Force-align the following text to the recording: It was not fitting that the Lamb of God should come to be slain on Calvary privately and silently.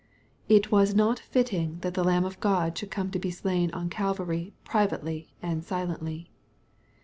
It 0.49 0.71
was 0.71 0.95
not 0.95 1.19
fitting 1.19 1.77
that 1.81 1.93
the 1.93 2.03
Lamb 2.03 2.25
of 2.25 2.39
God 2.39 2.75
should 2.75 2.89
come 2.89 3.11
to 3.11 3.19
be 3.19 3.29
slain 3.29 3.69
on 3.69 3.87
Calvary 3.91 4.51
privately 4.63 5.35
and 5.43 5.63
silently. 5.63 6.31